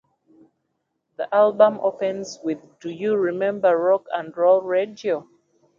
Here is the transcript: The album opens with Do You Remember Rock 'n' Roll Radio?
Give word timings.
The 1.17 1.31
album 1.31 1.79
opens 1.79 2.39
with 2.43 2.57
Do 2.79 2.89
You 2.89 3.13
Remember 3.15 3.77
Rock 3.77 4.07
'n' 4.11 4.33
Roll 4.35 4.63
Radio? 4.63 5.29